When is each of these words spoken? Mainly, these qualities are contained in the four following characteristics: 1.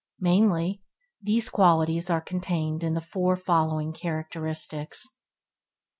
Mainly, 0.19 0.81
these 1.21 1.47
qualities 1.51 2.09
are 2.09 2.21
contained 2.21 2.83
in 2.83 2.95
the 2.95 3.01
four 3.01 3.35
following 3.35 3.93
characteristics: 3.93 5.05
1. 5.07 5.25